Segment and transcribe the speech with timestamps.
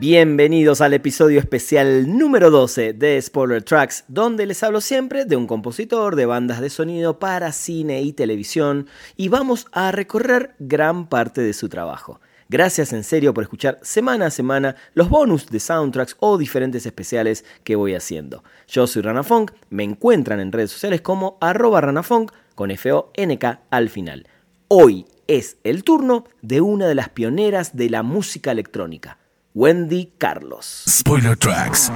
[0.00, 5.48] Bienvenidos al episodio especial número 12 de Spoiler Tracks, donde les hablo siempre de un
[5.48, 8.86] compositor de bandas de sonido para cine y televisión
[9.16, 12.20] y vamos a recorrer gran parte de su trabajo.
[12.48, 17.44] Gracias en serio por escuchar semana a semana los bonus de soundtracks o diferentes especiales
[17.64, 18.44] que voy haciendo.
[18.68, 23.88] Yo soy Rana Funk, me encuentran en redes sociales como arroba ranafunk con F-O-N-K al
[23.88, 24.28] final.
[24.68, 29.18] Hoy es el turno de una de las pioneras de la música electrónica.
[29.60, 30.84] Wendy Carlos.
[30.86, 31.90] Spoiler Tracks.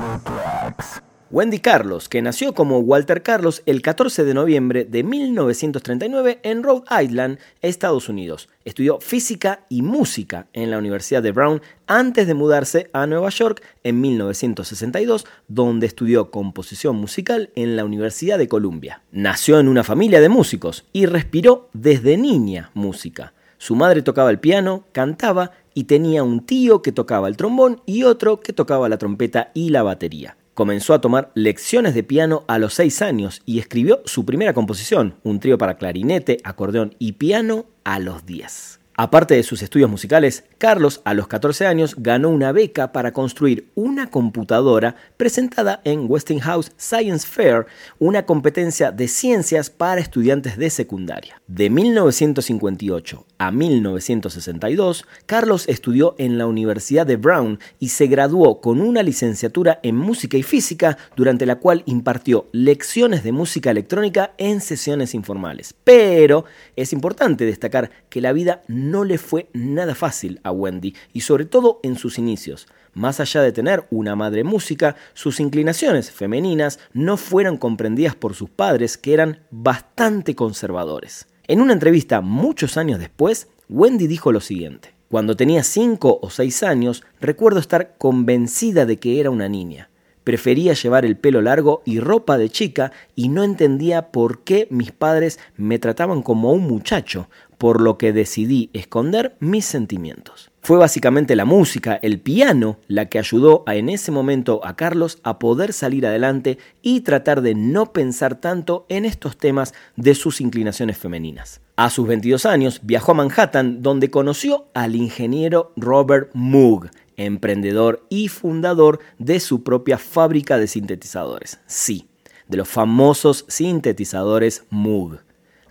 [1.31, 6.83] Wendy Carlos, que nació como Walter Carlos el 14 de noviembre de 1939 en Rhode
[7.05, 8.49] Island, Estados Unidos.
[8.65, 13.63] Estudió física y música en la Universidad de Brown antes de mudarse a Nueva York
[13.85, 19.03] en 1962, donde estudió composición musical en la Universidad de Columbia.
[19.13, 23.35] Nació en una familia de músicos y respiró desde niña música.
[23.63, 28.03] Su madre tocaba el piano, cantaba y tenía un tío que tocaba el trombón y
[28.03, 30.37] otro que tocaba la trompeta y la batería.
[30.55, 35.15] Comenzó a tomar lecciones de piano a los 6 años y escribió su primera composición,
[35.23, 38.82] un trío para clarinete, acordeón y piano, a los 10.
[38.95, 43.71] Aparte de sus estudios musicales, Carlos a los 14 años ganó una beca para construir
[43.75, 47.67] una computadora presentada en Westinghouse Science Fair,
[47.99, 51.41] una competencia de ciencias para estudiantes de secundaria.
[51.47, 58.83] De 1958 a 1962, Carlos estudió en la Universidad de Brown y se graduó con
[58.83, 64.61] una licenciatura en música y física, durante la cual impartió lecciones de música electrónica en
[64.61, 65.75] sesiones informales.
[65.83, 66.45] Pero
[66.77, 71.45] es importante destacar que la vida no le fue nada fácil a Wendy y sobre
[71.45, 72.67] todo en sus inicios.
[72.95, 78.51] Más allá de tener una madre música, sus inclinaciones femeninas no fueron comprendidas por sus
[78.51, 81.29] padres que eran bastante conservadores.
[81.47, 84.95] En una entrevista muchos años después, Wendy dijo lo siguiente.
[85.09, 89.91] Cuando tenía 5 o 6 años, recuerdo estar convencida de que era una niña.
[90.25, 94.93] Prefería llevar el pelo largo y ropa de chica y no entendía por qué mis
[94.93, 97.29] padres me trataban como un muchacho,
[97.63, 100.51] por lo que decidí esconder mis sentimientos.
[100.63, 105.21] Fue básicamente la música, el piano, la que ayudó a, en ese momento a Carlos
[105.23, 110.41] a poder salir adelante y tratar de no pensar tanto en estos temas de sus
[110.41, 111.61] inclinaciones femeninas.
[111.77, 118.27] A sus 22 años viajó a Manhattan donde conoció al ingeniero Robert Moog, emprendedor y
[118.27, 121.61] fundador de su propia fábrica de sintetizadores.
[121.69, 122.09] Sí,
[122.49, 125.21] de los famosos sintetizadores Moog.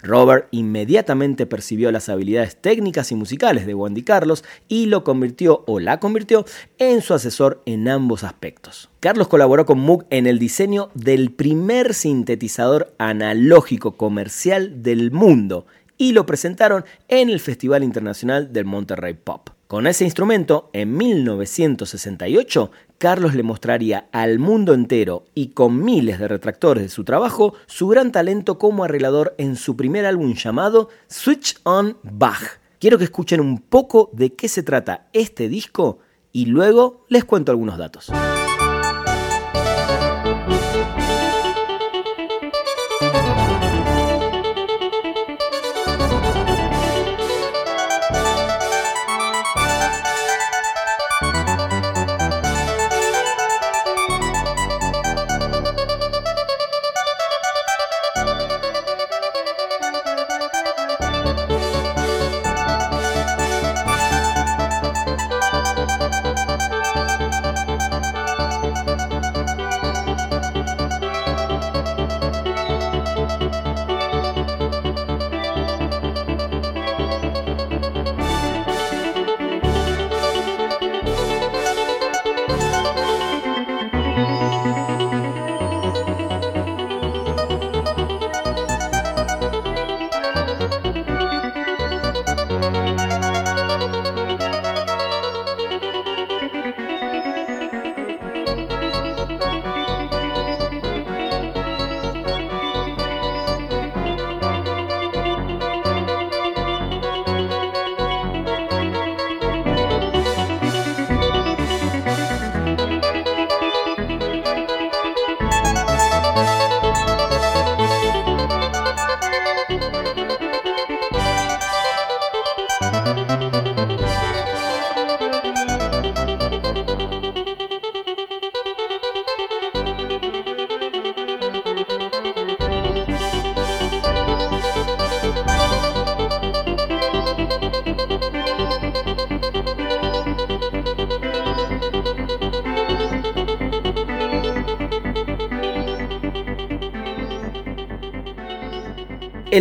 [0.04, 5.80] Robert inmediatamente percibió las habilidades técnicas y musicales de Wendy Carlos y lo convirtió o
[5.80, 6.46] la convirtió
[6.78, 8.90] en su asesor en ambos aspectos.
[9.00, 15.66] Carlos colaboró con Moog en el diseño del primer sintetizador analógico comercial del mundo
[15.98, 19.50] y lo presentaron en el Festival Internacional del Monterrey Pop.
[19.68, 26.28] Con ese instrumento, en 1968, Carlos le mostraría al mundo entero y con miles de
[26.28, 31.58] retractores de su trabajo su gran talento como arreglador en su primer álbum llamado Switch
[31.64, 32.60] on Bach.
[32.80, 35.98] Quiero que escuchen un poco de qué se trata este disco
[36.32, 38.12] y luego les cuento algunos datos.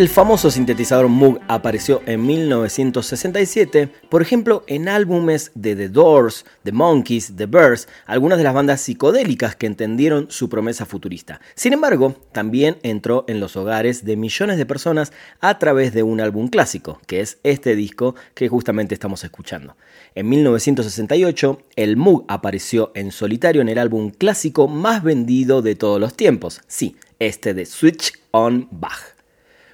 [0.01, 6.73] El famoso sintetizador Moog apareció en 1967, por ejemplo, en álbumes de The Doors, The
[6.73, 11.43] Monkees, The Birds, algunas de las bandas psicodélicas que entendieron su promesa futurista.
[11.55, 15.13] Sin embargo, también entró en los hogares de millones de personas
[15.43, 19.77] a través de un álbum clásico, que es este disco que justamente estamos escuchando.
[20.15, 26.01] En 1968, el Moog apareció en solitario en el álbum clásico más vendido de todos
[26.01, 29.20] los tiempos, sí, este de Switch on Bach.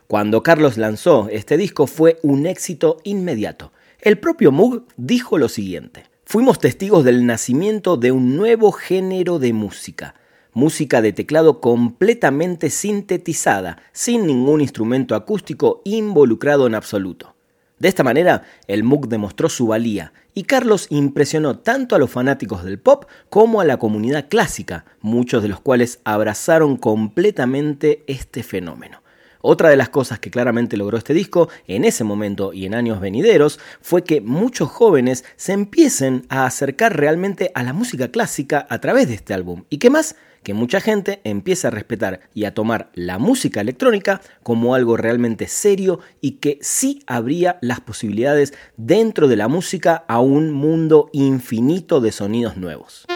[0.06, 3.72] Cuando Carlos lanzó este disco fue un éxito inmediato.
[4.00, 6.04] El propio Moog dijo lo siguiente.
[6.24, 10.14] Fuimos testigos del nacimiento de un nuevo género de música,
[10.52, 17.34] música de teclado completamente sintetizada, sin ningún instrumento acústico involucrado en absoluto.
[17.80, 22.62] De esta manera, el Moog demostró su valía y Carlos impresionó tanto a los fanáticos
[22.62, 29.00] del pop como a la comunidad clásica, muchos de los cuales abrazaron completamente este fenómeno.
[29.40, 33.00] Otra de las cosas que claramente logró este disco en ese momento y en años
[33.00, 38.80] venideros fue que muchos jóvenes se empiecen a acercar realmente a la música clásica a
[38.80, 39.64] través de este álbum.
[39.70, 40.16] ¿Y qué más?
[40.42, 45.48] Que mucha gente empiece a respetar y a tomar la música electrónica como algo realmente
[45.48, 52.00] serio y que sí habría las posibilidades dentro de la música a un mundo infinito
[52.00, 53.06] de sonidos nuevos.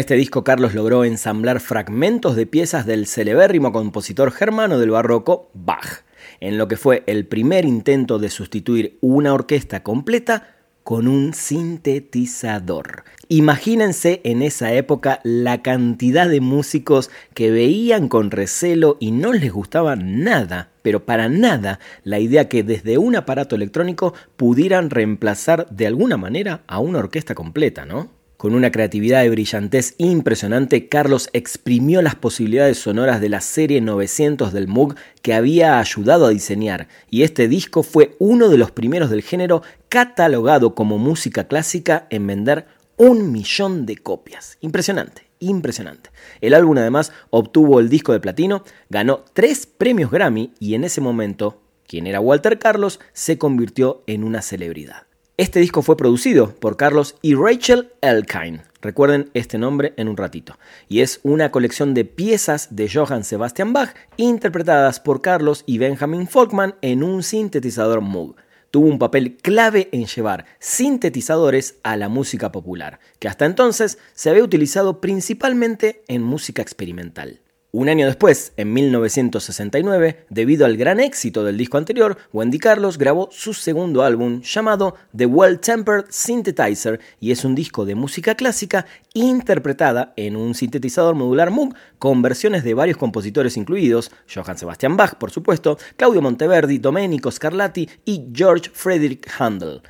[0.00, 6.04] Este disco Carlos logró ensamblar fragmentos de piezas del celebérrimo compositor germano del barroco Bach,
[6.40, 13.04] en lo que fue el primer intento de sustituir una orquesta completa con un sintetizador.
[13.28, 19.52] Imagínense en esa época la cantidad de músicos que veían con recelo y no les
[19.52, 25.86] gustaba nada, pero para nada, la idea que desde un aparato electrónico pudieran reemplazar de
[25.86, 28.19] alguna manera a una orquesta completa, ¿no?
[28.40, 34.54] Con una creatividad y brillantez impresionante, Carlos exprimió las posibilidades sonoras de la serie 900
[34.54, 39.10] del Moog que había ayudado a diseñar, y este disco fue uno de los primeros
[39.10, 42.64] del género catalogado como música clásica en vender
[42.96, 44.56] un millón de copias.
[44.62, 46.08] Impresionante, impresionante.
[46.40, 51.02] El álbum además obtuvo el disco de platino, ganó tres premios Grammy y en ese
[51.02, 55.09] momento, quien era Walter Carlos, se convirtió en una celebridad.
[55.40, 58.60] Este disco fue producido por Carlos y Rachel Elkine.
[58.82, 60.58] Recuerden este nombre en un ratito.
[60.86, 66.28] Y es una colección de piezas de Johann Sebastian Bach interpretadas por Carlos y Benjamin
[66.28, 68.36] Folkman en un sintetizador Moog.
[68.70, 74.28] Tuvo un papel clave en llevar sintetizadores a la música popular, que hasta entonces se
[74.28, 77.40] había utilizado principalmente en música experimental.
[77.72, 83.28] Un año después, en 1969, debido al gran éxito del disco anterior, Wendy Carlos grabó
[83.30, 88.86] su segundo álbum llamado The Well Tempered Synthetizer y es un disco de música clásica
[89.14, 95.14] interpretada en un sintetizador modular Moog con versiones de varios compositores incluidos, Johann Sebastian Bach
[95.14, 99.82] por supuesto, Claudio Monteverdi, Domenico Scarlatti y George Frederick Handel.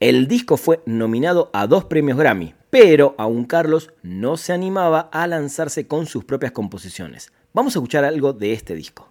[0.00, 5.26] El disco fue nominado a dos premios Grammy, pero aún Carlos no se animaba a
[5.26, 7.32] lanzarse con sus propias composiciones.
[7.54, 9.10] Vamos a escuchar algo de este disco.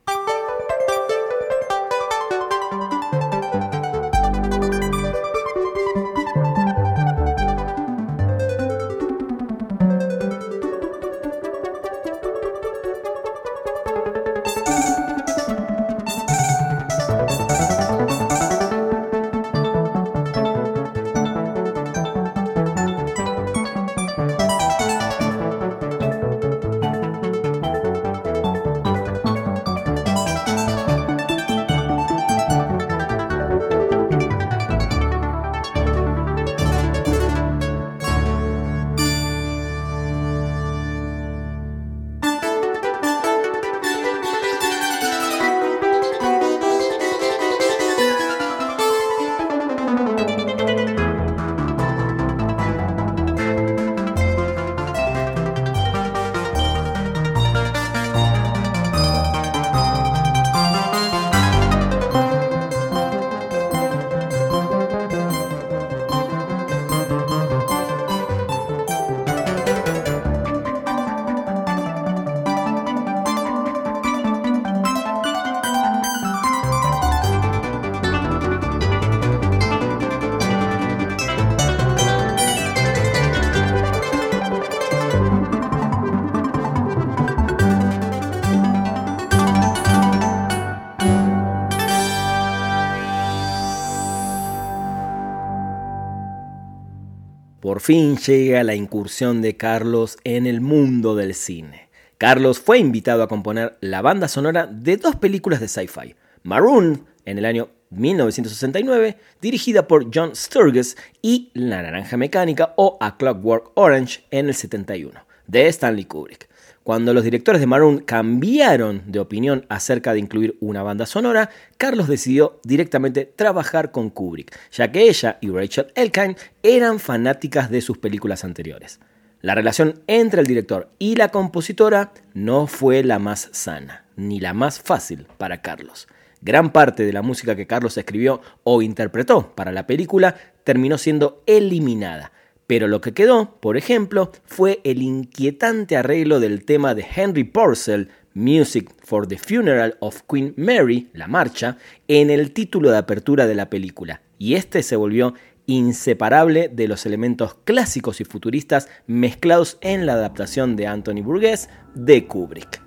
[97.86, 101.88] Fin llega la incursión de Carlos en el mundo del cine.
[102.18, 107.38] Carlos fue invitado a componer la banda sonora de dos películas de sci-fi, Maroon en
[107.38, 114.24] el año 1969, dirigida por John Sturges, y La Naranja Mecánica o A Clockwork Orange
[114.32, 116.50] en el 71, de Stanley Kubrick.
[116.86, 121.50] Cuando los directores de Maroon cambiaron de opinión acerca de incluir una banda sonora,
[121.80, 127.82] Carlos decidió directamente trabajar con Kubrick, ya que ella y Rachel Elkind eran fanáticas de
[127.82, 129.00] sus películas anteriores.
[129.42, 134.54] La relación entre el director y la compositora no fue la más sana, ni la
[134.54, 136.08] más fácil para Carlos.
[136.42, 141.42] Gran parte de la música que Carlos escribió o interpretó para la película terminó siendo
[141.48, 142.32] eliminada,
[142.67, 148.10] pero lo que quedó, por ejemplo, fue el inquietante arreglo del tema de Henry Purcell,
[148.34, 153.55] Music for the Funeral of Queen Mary, la marcha, en el título de apertura de
[153.55, 155.34] la película, y este se volvió
[155.67, 162.27] inseparable de los elementos clásicos y futuristas mezclados en la adaptación de Anthony Burgess de
[162.27, 162.85] Kubrick.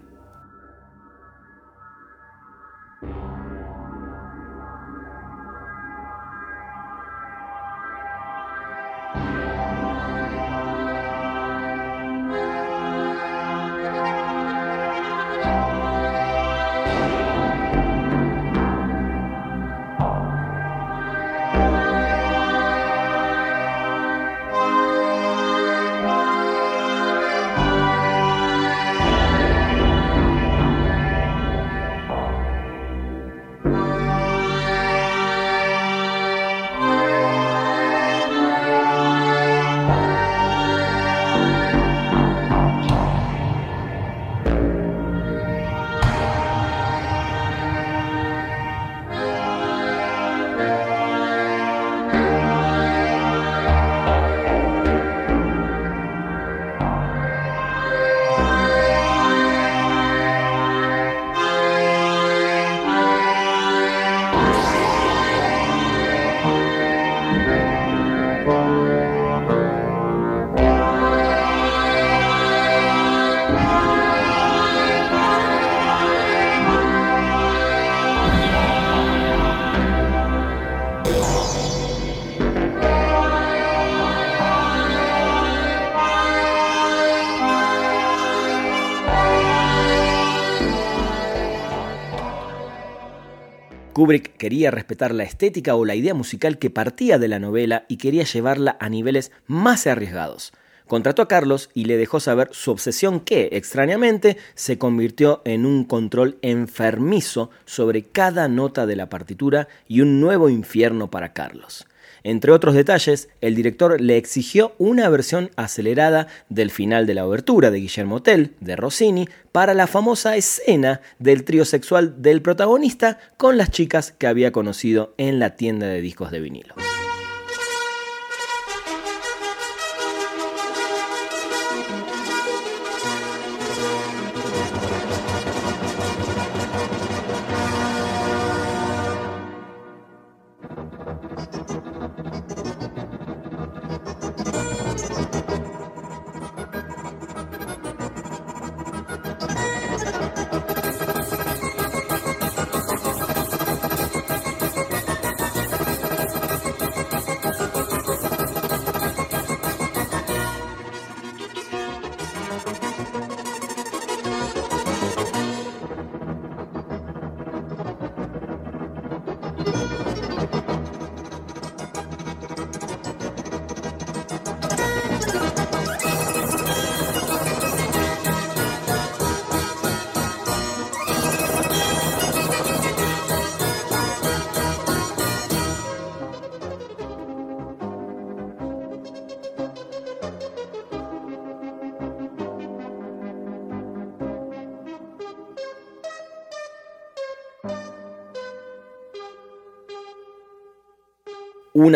[93.99, 97.97] Kubrick quería respetar la estética o la idea musical que partía de la novela y
[97.97, 100.53] quería llevarla a niveles más arriesgados.
[100.87, 105.83] Contrató a Carlos y le dejó saber su obsesión que, extrañamente, se convirtió en un
[105.83, 111.85] control enfermizo sobre cada nota de la partitura y un nuevo infierno para Carlos.
[112.29, 117.71] Entre otros detalles, el director le exigió una versión acelerada del final de la obertura
[117.71, 123.57] de Guillermo Tell, de Rossini, para la famosa escena del trío sexual del protagonista con
[123.57, 126.75] las chicas que había conocido en la tienda de discos de vinilo.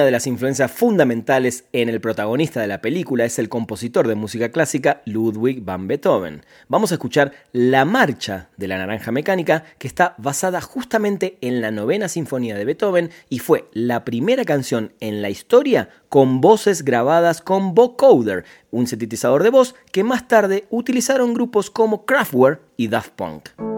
[0.02, 4.16] Una de las influencias fundamentales en el protagonista de la película es el compositor de
[4.16, 6.44] música clásica Ludwig van Beethoven.
[6.66, 11.70] Vamos a escuchar La Marcha de la Naranja Mecánica, que está basada justamente en la
[11.70, 17.40] novena sinfonía de Beethoven y fue la primera canción en la historia con voces grabadas
[17.40, 23.12] con vocoder, un sintetizador de voz que más tarde utilizaron grupos como Kraftwerk y Daft
[23.12, 23.71] Punk.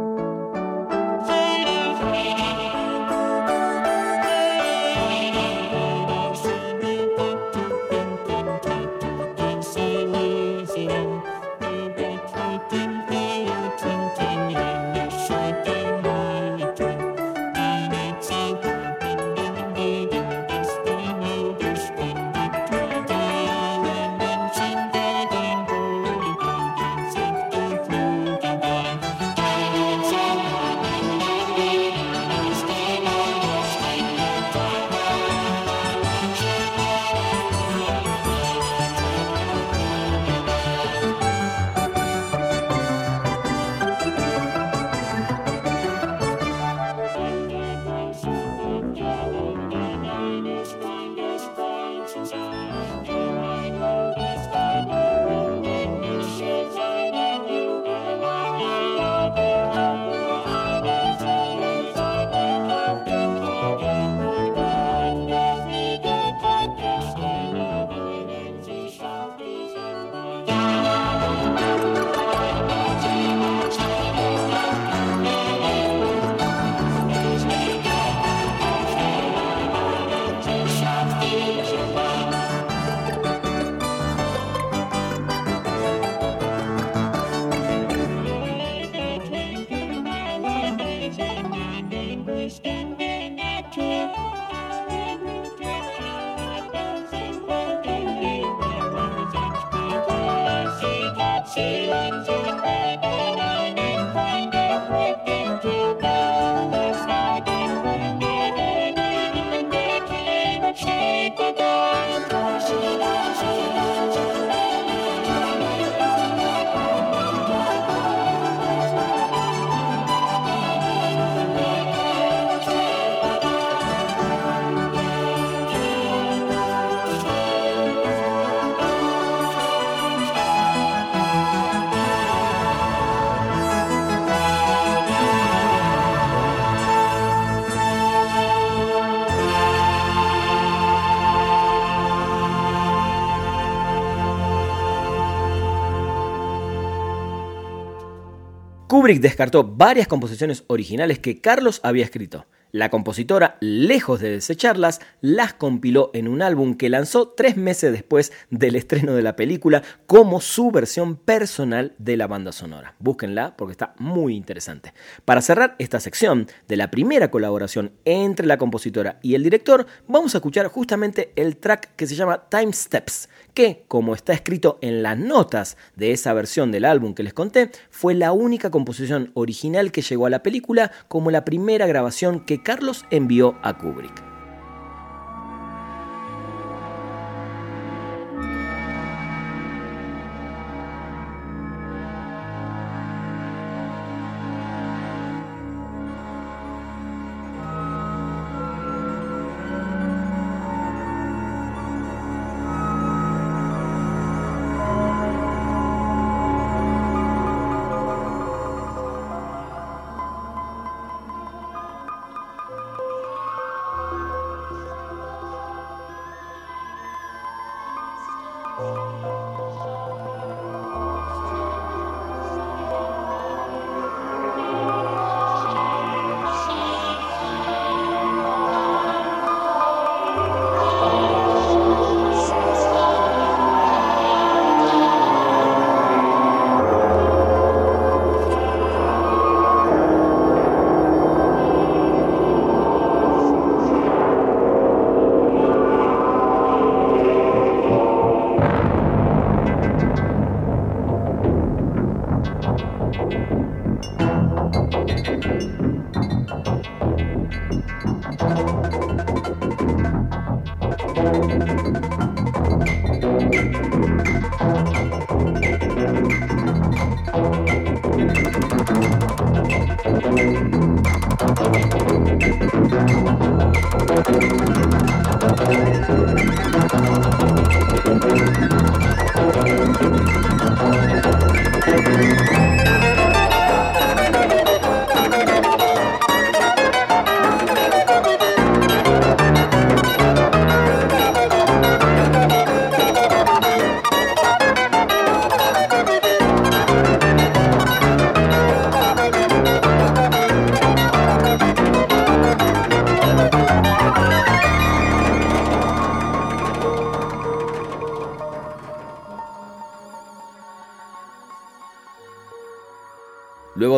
[149.04, 152.46] Kubrick descartó varias composiciones originales que Carlos había escrito.
[152.72, 158.32] La compositora, lejos de desecharlas, las compiló en un álbum que lanzó tres meses después
[158.50, 162.94] del estreno de la película como su versión personal de la banda sonora.
[162.98, 164.92] Búsquenla porque está muy interesante.
[165.24, 170.34] Para cerrar esta sección de la primera colaboración entre la compositora y el director, vamos
[170.34, 175.02] a escuchar justamente el track que se llama Time Steps, que, como está escrito en
[175.02, 179.92] las notas de esa versión del álbum que les conté, fue la única composición original
[179.92, 184.33] que llegó a la película como la primera grabación que Carlos envió a Kubrick.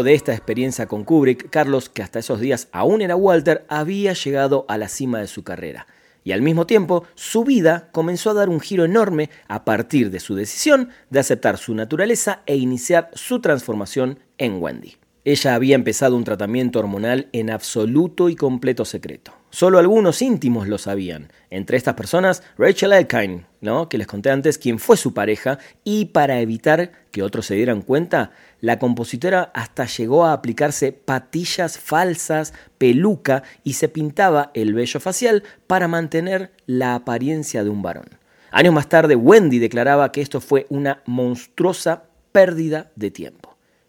[0.02, 4.66] De esta experiencia con Kubrick, Carlos, que hasta esos días aún era Walter, había llegado
[4.68, 5.86] a la cima de su carrera.
[6.22, 10.20] Y al mismo tiempo, su vida comenzó a dar un giro enorme a partir de
[10.20, 14.96] su decisión de aceptar su naturaleza e iniciar su transformación en Wendy.
[15.26, 19.32] Ella había empezado un tratamiento hormonal en absoluto y completo secreto.
[19.50, 23.88] Solo algunos íntimos lo sabían, entre estas personas Rachel Elkine, ¿no?
[23.88, 27.82] que les conté antes, quien fue su pareja, y para evitar que otros se dieran
[27.82, 35.00] cuenta, la compositora hasta llegó a aplicarse patillas falsas, peluca y se pintaba el vello
[35.00, 38.10] facial para mantener la apariencia de un varón.
[38.52, 43.45] Años más tarde, Wendy declaraba que esto fue una monstruosa pérdida de tiempo.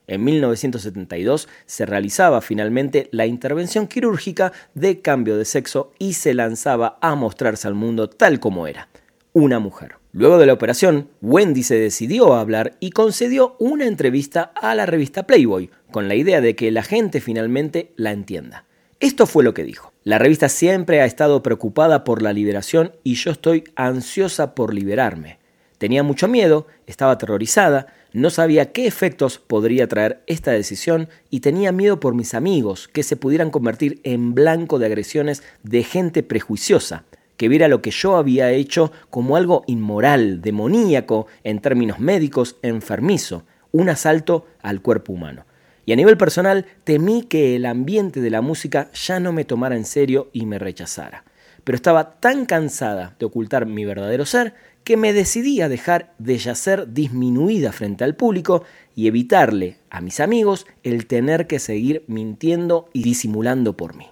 [0.07, 6.97] En 1972 se realizaba finalmente la intervención quirúrgica de cambio de sexo y se lanzaba
[7.01, 8.87] a mostrarse al mundo tal como era,
[9.33, 9.95] una mujer.
[10.13, 14.85] Luego de la operación, Wendy se decidió a hablar y concedió una entrevista a la
[14.85, 18.65] revista Playboy, con la idea de que la gente finalmente la entienda.
[19.01, 19.93] Esto fue lo que dijo.
[20.03, 25.37] La revista siempre ha estado preocupada por la liberación y yo estoy ansiosa por liberarme.
[25.77, 31.71] Tenía mucho miedo, estaba aterrorizada, No sabía qué efectos podría traer esta decisión y tenía
[31.71, 37.03] miedo por mis amigos que se pudieran convertir en blanco de agresiones de gente prejuiciosa,
[37.35, 43.43] que viera lo que yo había hecho como algo inmoral, demoníaco, en términos médicos, enfermizo,
[43.71, 45.45] un asalto al cuerpo humano.
[45.85, 49.77] Y a nivel personal, temí que el ambiente de la música ya no me tomara
[49.77, 51.23] en serio y me rechazara.
[51.63, 54.53] Pero estaba tan cansada de ocultar mi verdadero ser
[54.87, 58.63] que me decidí a dejar de yacer disminuida frente al público
[58.95, 64.07] y evitarle a mis amigos el tener que seguir mintiendo y disimulando por mí.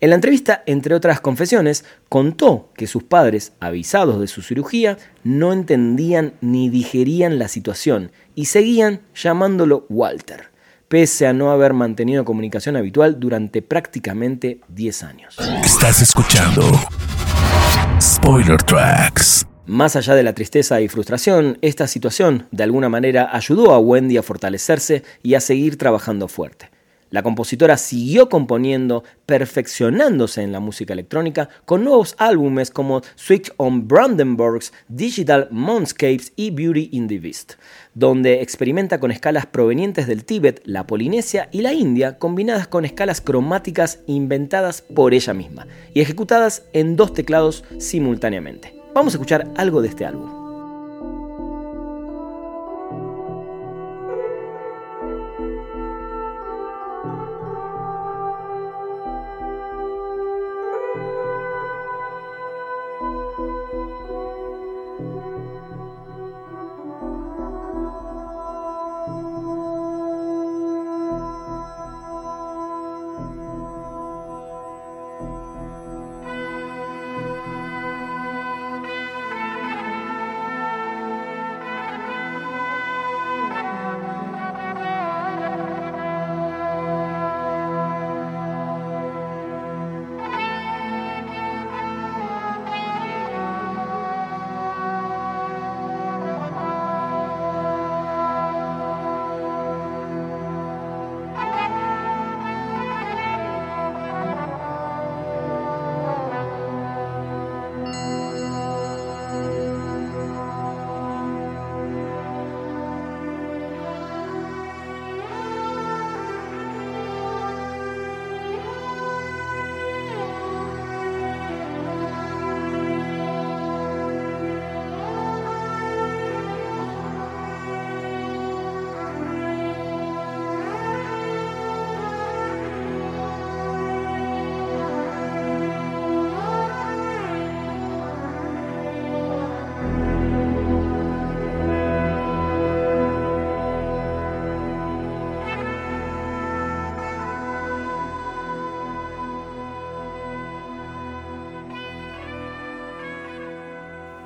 [0.00, 5.52] En la entrevista, entre otras confesiones, contó que sus padres, avisados de su cirugía, no
[5.52, 10.44] entendían ni digerían la situación y seguían llamándolo Walter,
[10.88, 15.36] pese a no haber mantenido comunicación habitual durante prácticamente 10 años.
[15.62, 16.62] Estás escuchando
[18.00, 19.46] Spoiler Tracks.
[19.66, 24.18] Más allá de la tristeza y frustración, esta situación de alguna manera ayudó a Wendy
[24.18, 26.70] a fortalecerse y a seguir trabajando fuerte.
[27.08, 33.88] La compositora siguió componiendo, perfeccionándose en la música electrónica con nuevos álbumes como Switch on
[33.88, 37.54] Brandenburgs, Digital Moonscapes y Beauty in the Beast,
[37.94, 43.22] donde experimenta con escalas provenientes del Tíbet, la Polinesia y la India, combinadas con escalas
[43.22, 48.73] cromáticas inventadas por ella misma y ejecutadas en dos teclados simultáneamente.
[48.94, 50.43] Vamos a escuchar algo de este álbum.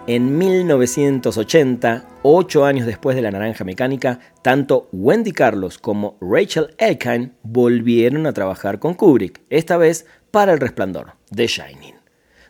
[0.09, 7.33] En 1980, ocho años después de La Naranja Mecánica, tanto Wendy Carlos como Rachel Elkind
[7.43, 11.97] volvieron a trabajar con Kubrick, esta vez para El Resplandor, The Shining.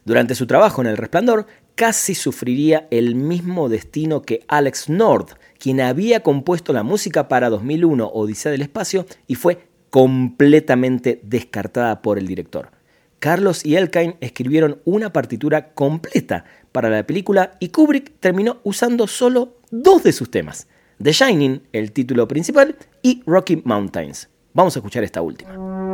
[0.05, 5.81] Durante su trabajo en El Resplandor, casi sufriría el mismo destino que Alex Nord, quien
[5.81, 12.29] había compuesto la música para 2001 Odisea del Espacio y fue completamente descartada por el
[12.29, 12.78] director.
[13.19, 19.57] Carlos y Elkind escribieron una partitura completa para la película y Kubrick terminó usando solo
[19.71, 20.69] dos de sus temas,
[21.03, 24.29] The Shining, el título principal, y Rocky Mountains.
[24.55, 25.88] Vamos a escuchar esta última.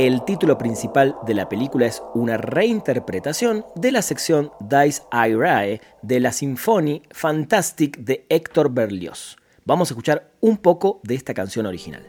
[0.00, 6.20] El título principal de la película es una reinterpretación de la sección Dies Irae de
[6.20, 9.36] la Sinfonie Fantastique de Héctor Berlioz.
[9.66, 12.02] Vamos a escuchar un poco de esta canción original.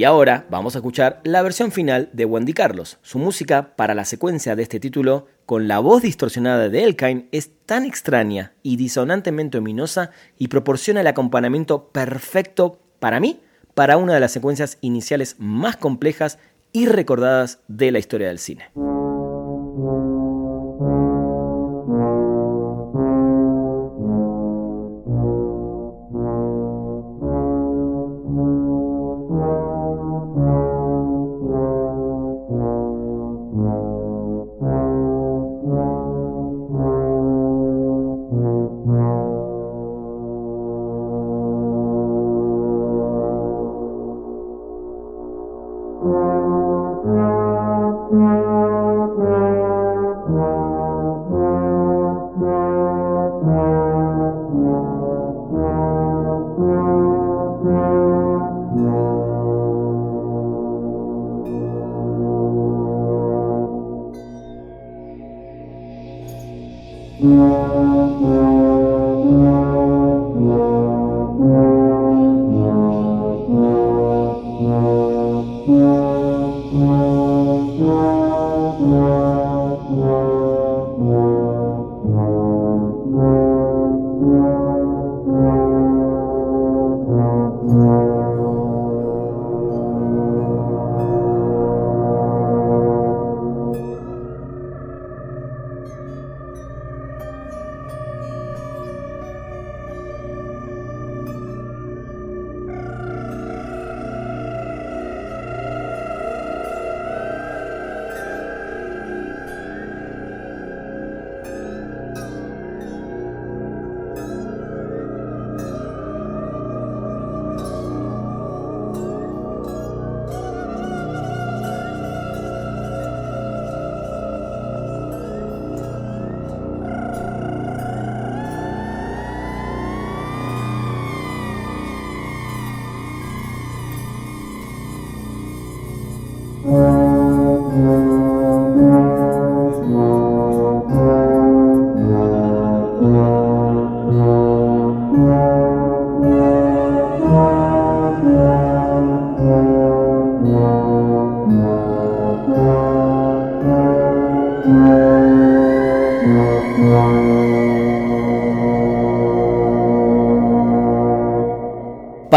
[0.00, 2.96] Y ahora vamos a escuchar la versión final de Wendy Carlos.
[3.02, 7.50] Su música para la secuencia de este título, con la voz distorsionada de Elkine, es
[7.66, 13.40] tan extraña y disonantemente ominosa y proporciona el acompañamiento perfecto para mí
[13.74, 16.38] para una de las secuencias iniciales más complejas
[16.72, 18.70] y recordadas de la historia del cine.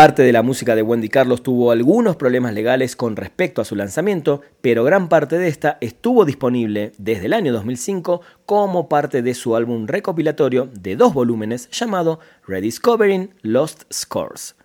[0.04, 3.78] Parte de la música de Wendy Carlos tuvo algunos problemas legales con respecto a su
[3.78, 9.34] lanzamiento, pero gran parte de esta estuvo disponible desde el año 2005 como parte de
[9.34, 14.58] su álbum recopilatorio de dos volúmenes llamado Rediscovering Lost Scores.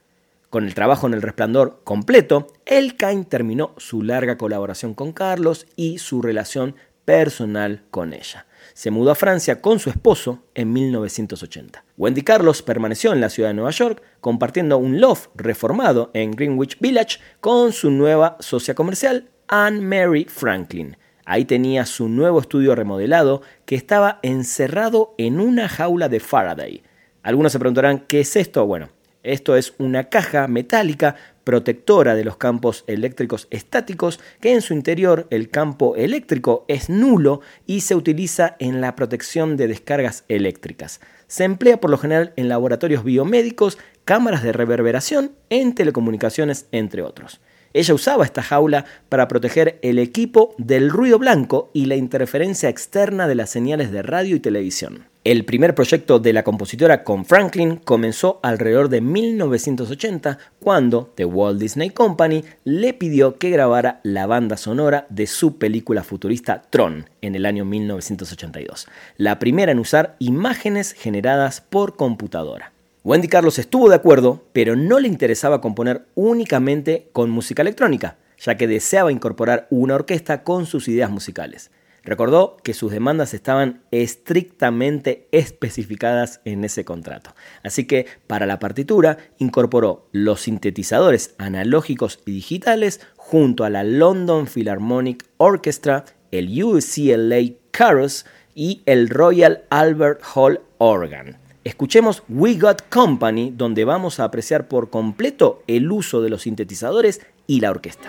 [0.50, 5.98] Con el trabajo en El Resplandor completo, Elkine terminó su larga colaboración con Carlos y
[5.98, 6.74] su relación
[7.08, 8.44] personal con ella
[8.74, 11.82] se mudó a Francia con su esposo en 1980.
[11.96, 16.78] Wendy Carlos permaneció en la ciudad de Nueva York, compartiendo un loft reformado en Greenwich
[16.78, 20.98] Village con su nueva socia comercial, Anne Mary Franklin.
[21.24, 26.82] Ahí tenía su nuevo estudio remodelado que estaba encerrado en una jaula de Faraday.
[27.22, 28.66] Algunos se preguntarán, ¿qué es esto?
[28.66, 28.90] Bueno,
[29.22, 31.16] esto es una caja metálica
[31.48, 37.40] protectora de los campos eléctricos estáticos, que en su interior el campo eléctrico es nulo
[37.64, 41.00] y se utiliza en la protección de descargas eléctricas.
[41.26, 47.40] Se emplea por lo general en laboratorios biomédicos, cámaras de reverberación, en telecomunicaciones, entre otros.
[47.72, 53.26] Ella usaba esta jaula para proteger el equipo del ruido blanco y la interferencia externa
[53.26, 55.06] de las señales de radio y televisión.
[55.28, 61.60] El primer proyecto de la compositora con Franklin comenzó alrededor de 1980 cuando The Walt
[61.60, 67.34] Disney Company le pidió que grabara la banda sonora de su película futurista Tron en
[67.34, 68.88] el año 1982,
[69.18, 72.72] la primera en usar imágenes generadas por computadora.
[73.04, 78.56] Wendy Carlos estuvo de acuerdo, pero no le interesaba componer únicamente con música electrónica, ya
[78.56, 81.70] que deseaba incorporar una orquesta con sus ideas musicales.
[82.08, 87.34] Recordó que sus demandas estaban estrictamente especificadas en ese contrato.
[87.62, 94.46] Así que para la partitura incorporó los sintetizadores analógicos y digitales junto a la London
[94.46, 101.36] Philharmonic Orchestra, el UCLA Chorus y el Royal Albert Hall Organ.
[101.62, 107.20] Escuchemos We Got Company, donde vamos a apreciar por completo el uso de los sintetizadores
[107.46, 108.08] y la orquesta.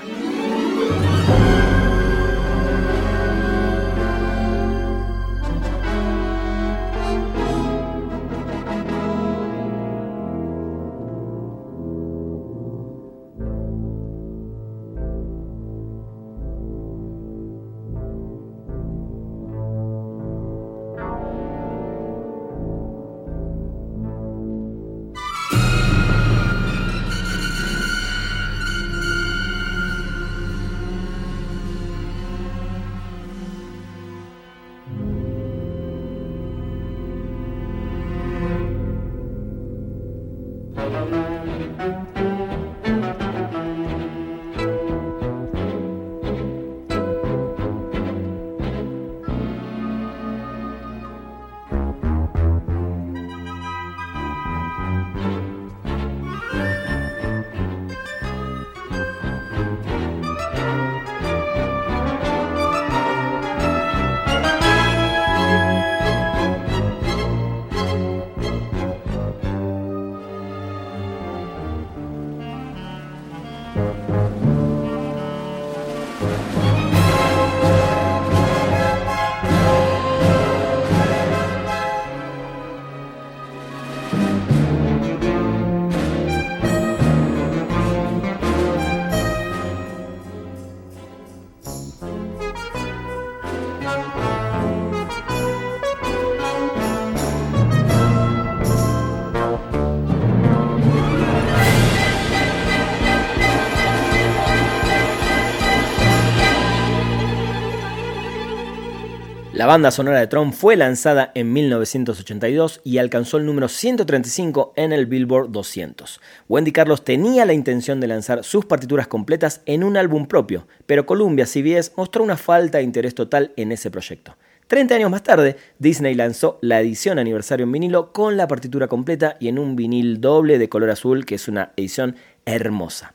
[109.70, 115.06] Banda sonora de Tron fue lanzada en 1982 y alcanzó el número 135 en el
[115.06, 116.20] Billboard 200.
[116.48, 121.06] Wendy Carlos tenía la intención de lanzar sus partituras completas en un álbum propio, pero
[121.06, 124.36] Columbia CBS mostró una falta de interés total en ese proyecto.
[124.66, 129.38] 30 años más tarde, Disney lanzó la edición aniversario en vinilo con la partitura completa
[129.40, 133.14] y en un vinil doble de color azul, que es una edición hermosa.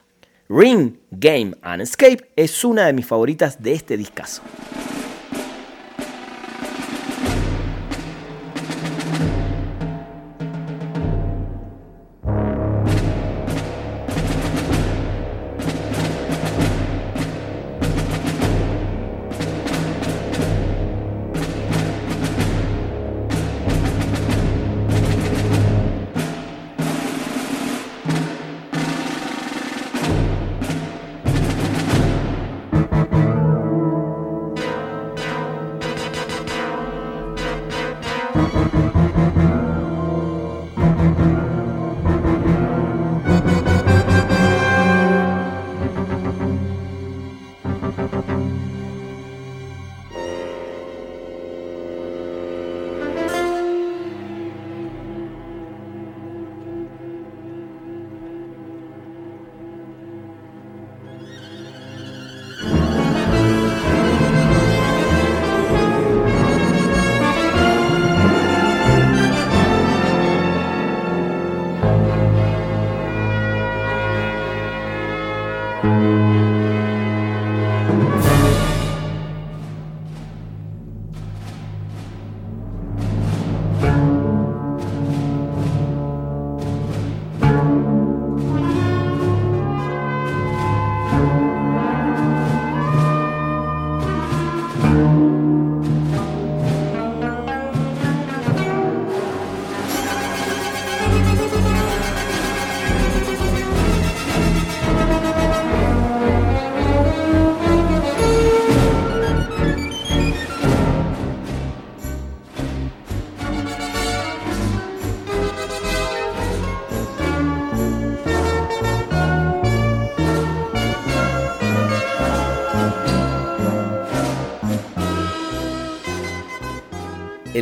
[0.48, 4.42] Ring, Game and Escape es una de mis favoritas de este discazo.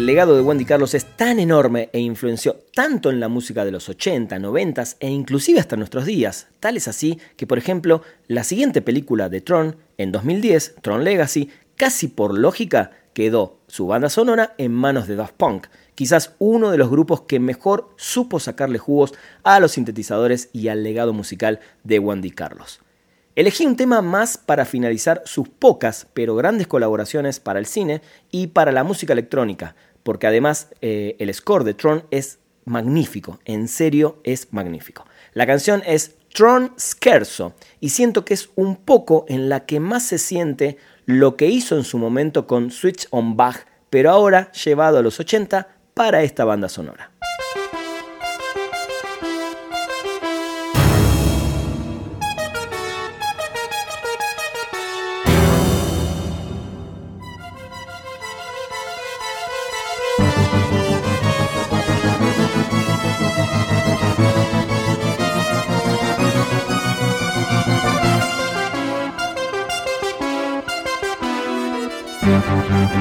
[0.03, 3.71] El legado de Wendy Carlos es tan enorme e influenció tanto en la música de
[3.71, 6.49] los 80, 90 e inclusive hasta nuestros días.
[6.59, 11.51] Tal es así que, por ejemplo, la siguiente película de Tron, en 2010, Tron Legacy,
[11.77, 16.79] casi por lógica, quedó su banda sonora en manos de Daft Punk, quizás uno de
[16.79, 22.01] los grupos que mejor supo sacarle jugos a los sintetizadores y al legado musical de
[22.01, 22.81] Wendy Carlos.
[23.35, 28.49] Elegí un tema más para finalizar sus pocas pero grandes colaboraciones para el cine y
[28.49, 34.19] para la música electrónica, porque además eh, el score de Tron es magnífico, en serio
[34.25, 35.05] es magnífico.
[35.35, 40.05] La canción es Tron Scherzo y siento que es un poco en la que más
[40.05, 44.99] se siente lo que hizo en su momento con Switch on Bach, pero ahora llevado
[44.99, 47.11] a los 80 para esta banda sonora.
[72.85, 72.97] Thank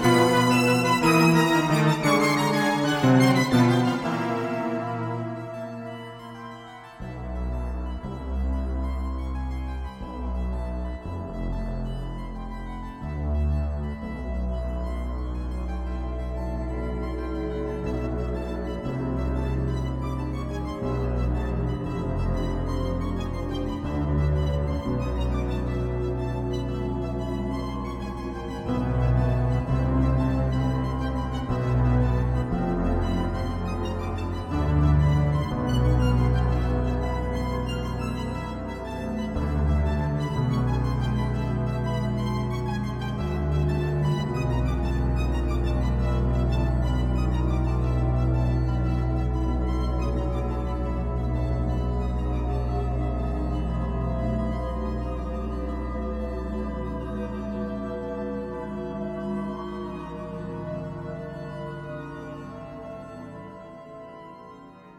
[0.00, 0.05] you.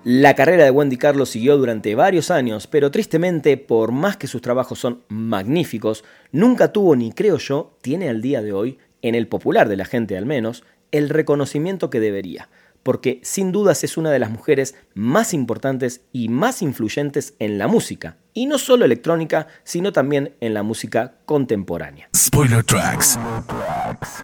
[0.09, 4.41] La carrera de Wendy Carlos siguió durante varios años, pero tristemente, por más que sus
[4.41, 9.27] trabajos son magníficos, nunca tuvo ni creo yo, tiene al día de hoy, en el
[9.27, 12.47] popular de la gente al menos, el reconocimiento que debería,
[12.83, 17.67] porque sin dudas es una de las mujeres más importantes y más influyentes en la
[17.67, 22.07] música, y no solo electrónica, sino también en la música contemporánea.
[22.15, 23.19] Spoiler Tracks.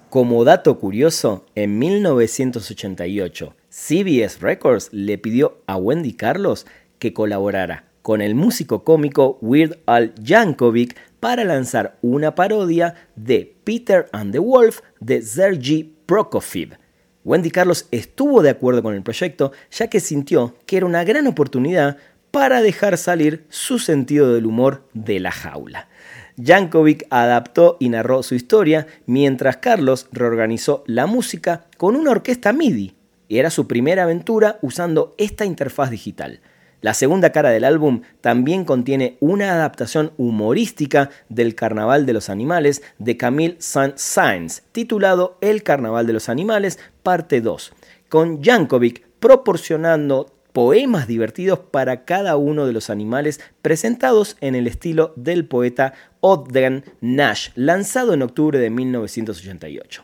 [0.09, 6.67] Como dato curioso, en 1988, CBS Records le pidió a Wendy Carlos
[6.99, 14.09] que colaborara con el músico cómico Weird Al Yankovic para lanzar una parodia de Peter
[14.11, 16.77] and the Wolf de Sergei Prokofiev.
[17.23, 21.25] Wendy Carlos estuvo de acuerdo con el proyecto ya que sintió que era una gran
[21.25, 21.97] oportunidad
[22.29, 25.89] para dejar salir su sentido del humor de la jaula.
[26.35, 32.97] Yankovic adaptó y narró su historia mientras Carlos reorganizó la música con una orquesta MIDI
[33.27, 36.41] y era su primera aventura usando esta interfaz digital.
[36.83, 42.83] La segunda cara del álbum también contiene una adaptación humorística del Carnaval de los Animales
[42.99, 47.71] de Camille Saint-Saëns, titulado El Carnaval de los Animales, parte 2,
[48.09, 55.13] con Jankovic proporcionando poemas divertidos para cada uno de los animales presentados en el estilo
[55.15, 60.03] del poeta Ogden Nash, lanzado en octubre de 1988.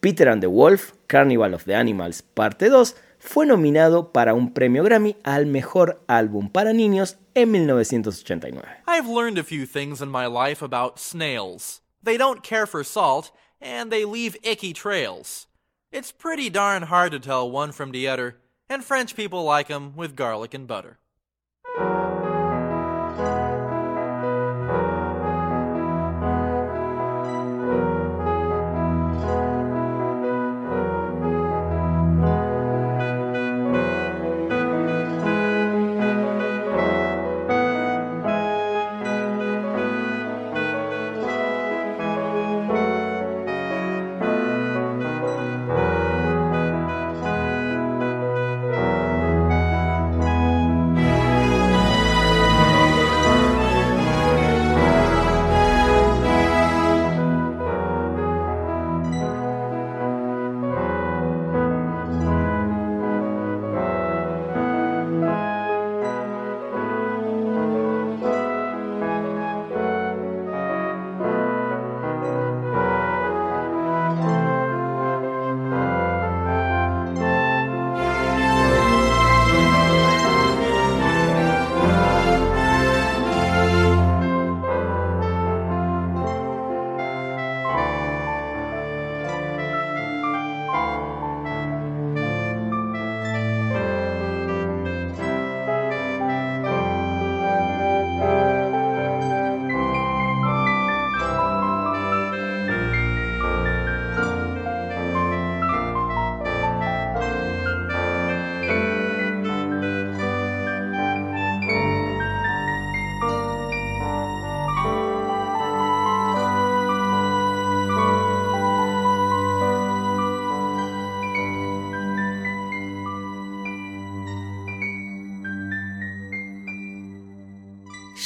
[0.00, 4.82] Peter and the Wolf, Carnival of the Animals, parte 2, fue nominado para un premio
[4.82, 8.66] Grammy al mejor álbum para niños en 1989.
[8.86, 11.82] I've learned a few things in my life about snails.
[12.02, 13.30] They don't care for salt,
[13.60, 15.46] and they leave icky trails.
[15.92, 18.38] It's pretty darn hard to tell one from the other,
[18.70, 20.98] and French people like 'em with garlic and butter.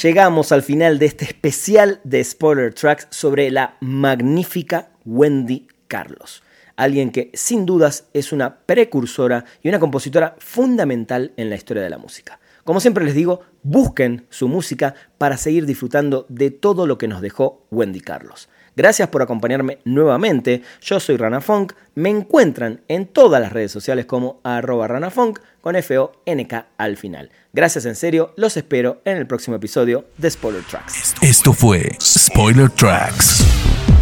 [0.04, 6.42] Llegamos al final de este especial de Spoiler Tracks sobre la magnífica Wendy Carlos.
[6.76, 11.88] Alguien que sin dudas es una precursora y una compositora fundamental en la historia de
[11.88, 12.38] la música.
[12.64, 17.22] Como siempre les digo, busquen su música para seguir disfrutando de todo lo que nos
[17.22, 18.50] dejó Wendy Carlos.
[18.76, 20.62] Gracias por acompañarme nuevamente.
[20.80, 21.72] Yo soy Rana Funk.
[21.94, 27.30] Me encuentran en todas las redes sociales como arroba ranafunk con F-O-N-K al final.
[27.52, 28.32] Gracias en serio.
[28.36, 31.14] Los espero en el próximo episodio de Spoiler Tracks.
[31.22, 33.44] Esto fue Spoiler Tracks.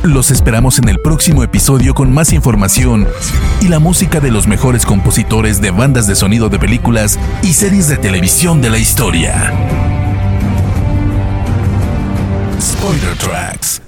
[0.03, 3.07] Los esperamos en el próximo episodio con más información
[3.61, 7.89] y la música de los mejores compositores de bandas de sonido de películas y series
[7.89, 9.53] de televisión de la historia.
[12.61, 13.83] Spoiler Tracks.